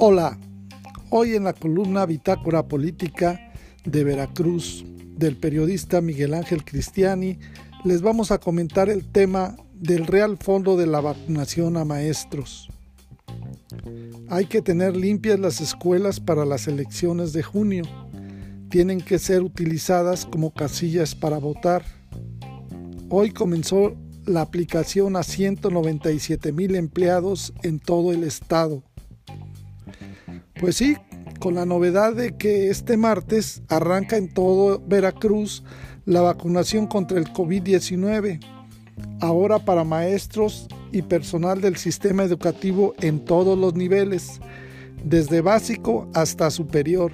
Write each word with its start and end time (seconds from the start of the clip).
Hola, 0.00 0.38
hoy 1.10 1.34
en 1.34 1.42
la 1.42 1.52
columna 1.52 2.06
Bitácora 2.06 2.68
Política 2.68 3.50
de 3.84 4.04
Veracruz 4.04 4.84
del 5.16 5.36
periodista 5.36 6.00
Miguel 6.00 6.34
Ángel 6.34 6.64
Cristiani 6.64 7.40
les 7.82 8.00
vamos 8.00 8.30
a 8.30 8.38
comentar 8.38 8.88
el 8.90 9.04
tema 9.04 9.56
del 9.74 10.06
Real 10.06 10.38
Fondo 10.38 10.76
de 10.76 10.86
la 10.86 11.00
Vacunación 11.00 11.76
a 11.76 11.84
Maestros. 11.84 12.68
Hay 14.28 14.44
que 14.44 14.62
tener 14.62 14.96
limpias 14.96 15.40
las 15.40 15.60
escuelas 15.60 16.20
para 16.20 16.44
las 16.44 16.68
elecciones 16.68 17.32
de 17.32 17.42
junio. 17.42 17.82
Tienen 18.70 19.00
que 19.00 19.18
ser 19.18 19.42
utilizadas 19.42 20.26
como 20.26 20.54
casillas 20.54 21.16
para 21.16 21.38
votar. 21.38 21.84
Hoy 23.08 23.32
comenzó 23.32 23.96
la 24.26 24.42
aplicación 24.42 25.16
a 25.16 25.24
197 25.24 26.52
mil 26.52 26.76
empleados 26.76 27.52
en 27.64 27.80
todo 27.80 28.12
el 28.12 28.22
estado. 28.22 28.84
Pues 30.60 30.76
sí, 30.76 30.96
con 31.38 31.54
la 31.54 31.64
novedad 31.66 32.14
de 32.14 32.36
que 32.36 32.68
este 32.68 32.96
martes 32.96 33.62
arranca 33.68 34.16
en 34.16 34.26
todo 34.28 34.82
Veracruz 34.84 35.62
la 36.04 36.20
vacunación 36.20 36.88
contra 36.88 37.18
el 37.18 37.32
COVID-19, 37.32 38.40
ahora 39.20 39.60
para 39.60 39.84
maestros 39.84 40.66
y 40.90 41.02
personal 41.02 41.60
del 41.60 41.76
sistema 41.76 42.24
educativo 42.24 42.94
en 43.00 43.24
todos 43.24 43.56
los 43.56 43.74
niveles, 43.74 44.40
desde 45.04 45.42
básico 45.42 46.10
hasta 46.12 46.50
superior. 46.50 47.12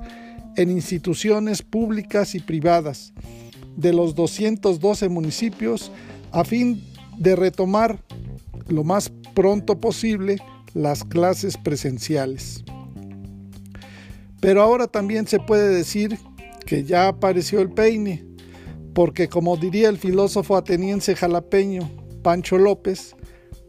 en 0.56 0.70
instituciones 0.70 1.60
públicas 1.62 2.34
y 2.34 2.40
privadas, 2.40 3.12
de 3.76 3.92
los 3.92 4.14
212 4.14 5.08
municipios 5.08 5.90
a 6.30 6.44
fin 6.44 6.82
de 7.18 7.36
retomar 7.36 7.98
lo 8.68 8.84
más 8.84 9.12
pronto 9.34 9.80
posible 9.80 10.38
las 10.74 11.04
clases 11.04 11.56
presenciales. 11.56 12.64
Pero 14.40 14.62
ahora 14.62 14.86
también 14.86 15.26
se 15.26 15.38
puede 15.38 15.68
decir 15.68 16.18
que 16.66 16.84
ya 16.84 17.08
apareció 17.08 17.60
el 17.60 17.70
peine, 17.70 18.24
porque 18.94 19.28
como 19.28 19.56
diría 19.56 19.88
el 19.88 19.98
filósofo 19.98 20.56
ateniense 20.56 21.14
jalapeño 21.14 21.90
Pancho 22.22 22.58
López, 22.58 23.14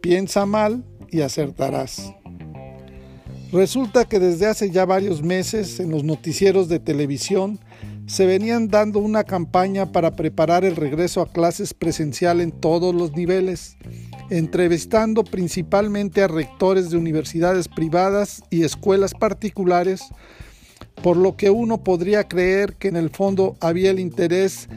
piensa 0.01 0.45
mal 0.45 0.83
y 1.09 1.21
acertarás. 1.21 2.13
Resulta 3.51 4.05
que 4.05 4.19
desde 4.19 4.47
hace 4.47 4.71
ya 4.71 4.85
varios 4.85 5.21
meses 5.21 5.79
en 5.79 5.91
los 5.91 6.03
noticieros 6.03 6.69
de 6.69 6.79
televisión 6.79 7.59
se 8.05 8.25
venían 8.25 8.67
dando 8.67 8.99
una 8.99 9.23
campaña 9.23 9.91
para 9.91 10.15
preparar 10.15 10.65
el 10.65 10.75
regreso 10.75 11.21
a 11.21 11.31
clases 11.31 11.73
presencial 11.73 12.41
en 12.41 12.51
todos 12.51 12.93
los 12.93 13.13
niveles, 13.13 13.77
entrevistando 14.29 15.23
principalmente 15.23 16.21
a 16.21 16.27
rectores 16.27 16.89
de 16.89 16.97
universidades 16.97 17.67
privadas 17.67 18.43
y 18.49 18.63
escuelas 18.63 19.13
particulares, 19.13 20.01
por 21.01 21.17
lo 21.17 21.35
que 21.37 21.49
uno 21.49 21.83
podría 21.83 22.27
creer 22.27 22.75
que 22.75 22.89
en 22.89 22.95
el 22.95 23.09
fondo 23.09 23.55
había 23.61 23.91
el 23.91 23.99
interés 23.99 24.67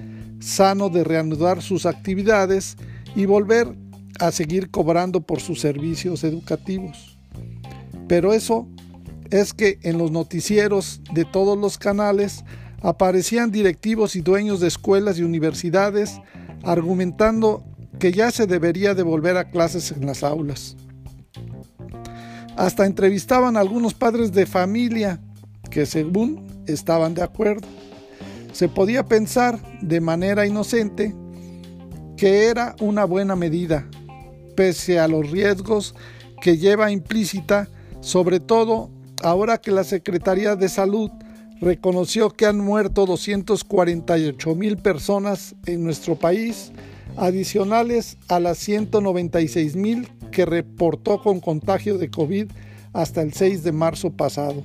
sano 0.41 0.89
de 0.89 1.05
reanudar 1.05 1.63
sus 1.63 1.87
actividades 1.87 2.77
y 3.15 3.27
volver 3.27 3.75
a 4.21 4.31
seguir 4.31 4.71
cobrando 4.71 5.21
por 5.21 5.41
sus 5.41 5.61
servicios 5.61 6.25
educativos. 6.25 7.19
Pero 8.09 8.33
eso 8.33 8.69
es 9.31 9.53
que 9.53 9.79
en 9.83 9.99
los 9.99 10.11
noticieros 10.11 11.01
de 11.13 11.25
todos 11.25 11.59
los 11.59 11.79
canales 11.79 12.45
aparecían 12.87 13.51
directivos 13.51 14.15
y 14.15 14.20
dueños 14.20 14.61
de 14.61 14.69
escuelas 14.69 15.19
y 15.19 15.25
universidades 15.25 16.20
argumentando 16.62 17.64
que 17.98 18.13
ya 18.13 18.30
se 18.30 18.47
debería 18.47 18.95
de 18.95 19.02
volver 19.02 19.36
a 19.36 19.51
clases 19.51 19.91
en 19.91 20.07
las 20.07 20.23
aulas. 20.23 20.77
Hasta 22.57 22.86
entrevistaban 22.86 23.57
a 23.57 23.61
algunos 23.61 23.92
padres 23.92 24.30
de 24.30 24.47
familia 24.47 25.20
que 25.69 25.85
según 25.85 26.47
estaban 26.69 27.14
de 27.14 27.24
acuerdo. 27.24 27.67
Se 28.52 28.69
podía 28.69 29.05
pensar 29.05 29.58
de 29.80 30.01
manera 30.01 30.47
inocente 30.47 31.13
que 32.17 32.47
era 32.47 32.77
una 32.80 33.05
buena 33.05 33.35
medida, 33.35 33.85
pese 34.55 35.01
a 35.01 35.08
los 35.08 35.29
riesgos 35.33 35.97
que 36.41 36.57
lleva 36.57 36.92
implícita, 36.92 37.68
sobre 38.01 38.39
todo 38.39 38.91
ahora 39.24 39.58
que 39.58 39.73
la 39.73 39.83
Secretaría 39.83 40.55
de 40.55 40.68
Salud 40.68 41.11
reconoció 41.61 42.30
que 42.30 42.46
han 42.46 42.58
muerto 42.58 43.06
248 43.06 44.55
mil 44.55 44.77
personas 44.77 45.55
en 45.67 45.84
nuestro 45.84 46.17
país, 46.17 46.72
adicionales 47.17 48.18
a 48.28 48.40
las 48.40 48.58
196 48.58 49.77
mil 49.77 50.08
que 50.30 50.44
reportó 50.44 51.22
con 51.22 51.40
contagio 51.40 51.98
de 51.98 52.11
COVID 52.11 52.50
hasta 52.92 53.22
el 53.22 53.33
6 53.33 53.62
de 53.62 53.72
marzo 53.72 54.11
pasado. 54.11 54.64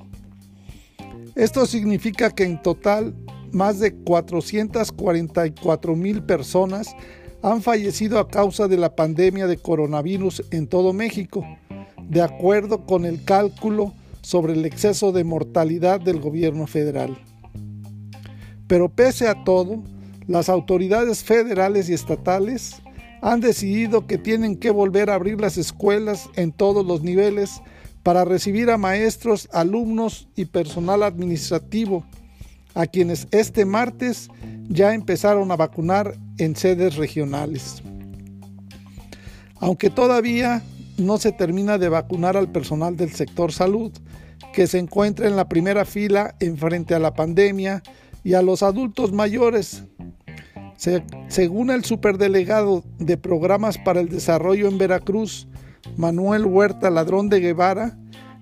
Esto 1.36 1.66
significa 1.66 2.32
que 2.32 2.44
en 2.44 2.62
total 2.62 3.16
más 3.52 3.80
de 3.80 3.94
444 3.94 5.96
mil 5.96 6.24
personas 6.24 6.94
han 7.42 7.62
fallecido 7.62 8.20
a 8.20 8.28
causa 8.28 8.68
de 8.68 8.78
la 8.78 8.96
pandemia 8.96 9.48
de 9.48 9.58
coronavirus 9.58 10.44
en 10.52 10.68
todo 10.68 10.94
México, 10.94 11.46
de 12.10 12.22
acuerdo 12.22 12.86
con 12.86 13.06
el 13.06 13.24
cálculo 13.24 13.94
sobre 14.22 14.54
el 14.54 14.66
exceso 14.66 15.12
de 15.12 15.24
mortalidad 15.24 16.00
del 16.00 16.20
gobierno 16.20 16.68
federal. 16.68 17.18
Pero 18.68 18.90
pese 18.90 19.28
a 19.28 19.44
todo, 19.44 19.84
las 20.28 20.48
autoridades 20.50 21.24
federales 21.24 21.90
y 21.90 21.94
estatales 21.94 22.82
han 23.22 23.40
decidido 23.40 24.08
que 24.08 24.18
tienen 24.18 24.58
que 24.58 24.72
volver 24.72 25.10
a 25.10 25.16
abrir 25.16 25.40
las 25.40 25.58
escuelas 25.58 26.30
en 26.36 26.52
todos 26.52 26.86
los 26.86 27.02
niveles 27.02 27.62
para 28.04 28.26
recibir 28.26 28.70
a 28.72 28.78
maestros, 28.78 29.48
alumnos 29.52 30.28
y 30.36 30.46
personal 30.46 31.04
administrativo, 31.04 32.04
a 32.74 32.88
quienes 32.88 33.28
este 33.32 33.66
martes 33.66 34.30
ya 34.70 34.94
empezaron 34.94 35.52
a 35.52 35.56
vacunar 35.56 36.18
en 36.38 36.56
sedes 36.56 36.96
regionales. 36.96 37.84
Aunque 39.60 39.90
todavía 39.90 40.64
no 40.98 41.18
se 41.18 41.32
termina 41.32 41.78
de 41.78 41.90
vacunar 41.90 42.38
al 42.38 42.52
personal 42.52 42.96
del 42.96 43.12
sector 43.12 43.52
salud, 43.52 43.92
que 44.54 44.68
se 44.68 44.80
encuentra 44.80 45.28
en 45.28 45.36
la 45.36 45.48
primera 45.48 45.86
fila 45.86 46.36
en 46.40 46.58
frente 46.58 46.94
a 46.94 47.00
la 47.00 47.14
pandemia 47.14 47.82
y 48.24 48.34
a 48.34 48.42
los 48.42 48.64
adultos 48.64 49.12
mayores. 49.12 49.84
según 51.28 51.70
el 51.70 51.86
superdelegado 51.86 52.84
de 52.98 53.18
programas 53.18 53.78
para 53.78 54.02
el 54.02 54.10
desarrollo 54.10 54.68
en 54.68 54.78
Veracruz, 54.78 55.48
Manuel 55.96 56.46
Huerta 56.46 56.90
Ladrón 56.90 57.30
de 57.30 57.40
Guevara, 57.40 57.98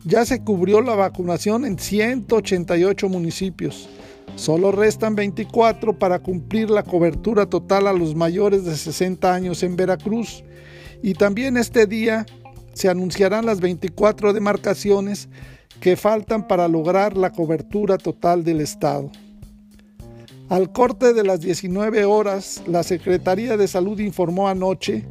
ya 0.06 0.26
se 0.26 0.44
cubrió 0.44 0.82
la 0.82 0.96
vacunación 0.96 1.66
en 1.66 1.78
188 1.78 3.10
municipios. 3.10 3.90
Solo 4.36 4.72
restan 4.72 5.16
24 5.16 6.00
para 6.00 6.20
cumplir 6.20 6.70
la 6.70 6.84
cobertura 6.84 7.48
total 7.48 7.88
a 7.88 7.94
los 7.94 8.16
mayores 8.16 8.64
de 8.64 8.78
60 8.78 9.34
años 9.34 9.64
en 9.64 9.76
Veracruz. 9.76 10.44
Y 11.04 11.14
también 11.14 11.58
este 11.58 11.86
día 11.88 12.26
se 12.74 12.90
anunciarán 12.90 13.46
las 13.46 13.60
24 13.60 14.34
demarcaciones 14.34 15.30
que 15.80 15.96
faltan 15.96 16.48
para 16.48 16.68
lograr 16.68 17.16
la 17.18 17.32
cobertura 17.32 17.98
total 17.98 18.44
del 18.44 18.62
Estado. 18.62 19.12
Al 20.50 20.72
corte 20.72 21.14
de 21.14 21.24
las 21.24 21.42
19 21.42 22.06
horas, 22.06 22.64
la 22.66 22.82
Secretaría 22.82 23.56
de 23.56 23.68
Salud 23.68 24.00
informó 24.00 24.48
anoche 24.48 25.06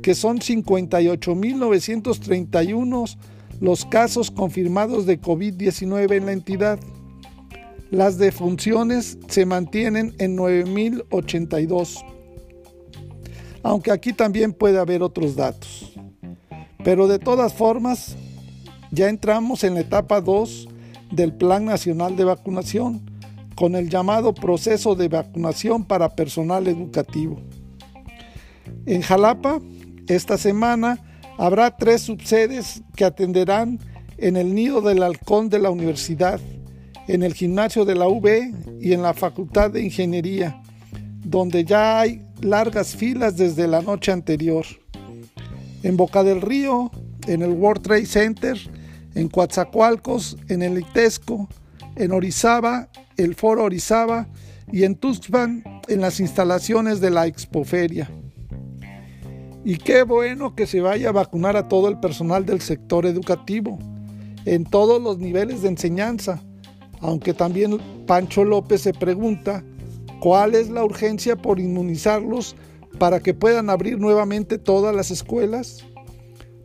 que 0.00 0.14
son 0.14 0.38
58.931 0.38 3.16
los 3.60 3.84
casos 3.84 4.30
confirmados 4.30 5.06
de 5.06 5.20
COVID-19 5.20 6.16
en 6.16 6.26
la 6.26 6.32
entidad. 6.32 6.78
Las 7.90 8.16
defunciones 8.18 9.18
se 9.28 9.44
mantienen 9.44 10.14
en 10.18 10.36
9.082, 10.36 12.04
aunque 13.64 13.90
aquí 13.90 14.12
también 14.12 14.52
puede 14.52 14.78
haber 14.78 15.02
otros 15.02 15.34
datos. 15.34 15.95
Pero 16.86 17.08
de 17.08 17.18
todas 17.18 17.52
formas, 17.52 18.14
ya 18.92 19.08
entramos 19.08 19.64
en 19.64 19.74
la 19.74 19.80
etapa 19.80 20.20
2 20.20 20.68
del 21.10 21.32
Plan 21.32 21.64
Nacional 21.64 22.14
de 22.14 22.22
Vacunación, 22.22 23.00
con 23.56 23.74
el 23.74 23.90
llamado 23.90 24.32
proceso 24.32 24.94
de 24.94 25.08
vacunación 25.08 25.84
para 25.84 26.14
personal 26.14 26.68
educativo. 26.68 27.40
En 28.86 29.02
Jalapa, 29.02 29.60
esta 30.06 30.38
semana, 30.38 31.00
habrá 31.38 31.76
tres 31.76 32.02
subsedes 32.02 32.84
que 32.94 33.04
atenderán 33.04 33.80
en 34.16 34.36
el 34.36 34.54
nido 34.54 34.80
del 34.80 35.02
halcón 35.02 35.48
de 35.48 35.58
la 35.58 35.70
universidad, 35.70 36.38
en 37.08 37.24
el 37.24 37.34
gimnasio 37.34 37.84
de 37.84 37.96
la 37.96 38.06
UB 38.06 38.28
y 38.80 38.92
en 38.92 39.02
la 39.02 39.12
Facultad 39.12 39.72
de 39.72 39.82
Ingeniería, 39.82 40.62
donde 41.24 41.64
ya 41.64 41.98
hay 41.98 42.22
largas 42.40 42.94
filas 42.94 43.36
desde 43.36 43.66
la 43.66 43.82
noche 43.82 44.12
anterior. 44.12 44.64
En 45.86 45.96
Boca 45.96 46.24
del 46.24 46.40
Río, 46.42 46.90
en 47.28 47.42
el 47.42 47.50
World 47.50 47.82
Trade 47.82 48.06
Center, 48.06 48.58
en 49.14 49.28
Coatzacoalcos, 49.28 50.36
en 50.48 50.62
el 50.62 50.78
Itesco, 50.78 51.48
en 51.94 52.10
Orizaba, 52.10 52.88
el 53.16 53.36
Foro 53.36 53.62
Orizaba 53.62 54.26
y 54.72 54.82
en 54.82 54.96
Tuxpan 54.96 55.62
en 55.86 56.00
las 56.00 56.18
instalaciones 56.18 57.00
de 57.00 57.10
la 57.10 57.28
Expoferia. 57.28 58.10
Y 59.64 59.76
qué 59.76 60.02
bueno 60.02 60.56
que 60.56 60.66
se 60.66 60.80
vaya 60.80 61.10
a 61.10 61.12
vacunar 61.12 61.56
a 61.56 61.68
todo 61.68 61.88
el 61.88 62.00
personal 62.00 62.44
del 62.44 62.60
sector 62.62 63.06
educativo, 63.06 63.78
en 64.44 64.64
todos 64.64 65.00
los 65.00 65.18
niveles 65.18 65.62
de 65.62 65.68
enseñanza, 65.68 66.42
aunque 66.98 67.32
también 67.32 67.78
Pancho 68.08 68.42
López 68.42 68.80
se 68.80 68.92
pregunta 68.92 69.62
cuál 70.18 70.56
es 70.56 70.68
la 70.68 70.82
urgencia 70.82 71.36
por 71.36 71.60
inmunizarlos 71.60 72.56
para 72.98 73.20
que 73.20 73.34
puedan 73.34 73.70
abrir 73.70 73.98
nuevamente 73.98 74.58
todas 74.58 74.94
las 74.94 75.10
escuelas. 75.10 75.84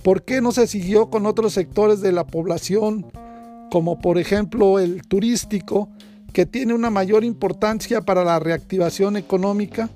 ¿Por 0.04 0.24
qué 0.24 0.42
no 0.42 0.52
se 0.52 0.68
siguió 0.68 1.10
con 1.10 1.26
otros 1.26 1.54
sectores 1.54 2.02
de 2.02 2.12
la 2.12 2.26
población, 2.26 3.06
como 3.70 4.00
por 4.00 4.18
ejemplo 4.18 4.80
el 4.80 5.04
turístico, 5.04 5.90
que 6.34 6.46
tiene 6.46 6.74
una 6.74 6.90
mayor 6.90 7.24
importancia 7.24 8.02
para 8.02 8.24
la 8.24 8.40
reactivación 8.40 9.18
económica? 9.18 9.90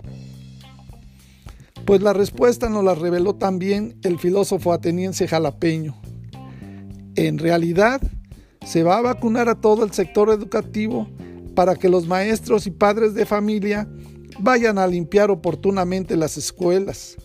Pues 1.85 2.01
la 2.01 2.13
respuesta 2.13 2.69
nos 2.69 2.83
la 2.83 2.95
reveló 2.95 3.35
también 3.35 3.95
el 4.03 4.19
filósofo 4.19 4.73
ateniense 4.73 5.27
jalapeño. 5.27 5.95
En 7.15 7.37
realidad, 7.37 8.01
se 8.65 8.83
va 8.83 8.97
a 8.97 9.01
vacunar 9.01 9.47
a 9.47 9.55
todo 9.55 9.85
el 9.85 9.91
sector 9.91 10.29
educativo 10.29 11.07
para 11.55 11.75
que 11.75 11.87
los 11.87 12.07
maestros 12.07 12.67
y 12.67 12.71
padres 12.71 13.13
de 13.13 13.25
familia 13.25 13.87
vayan 14.39 14.77
a 14.77 14.87
limpiar 14.87 15.31
oportunamente 15.31 16.15
las 16.15 16.37
escuelas, 16.37 17.17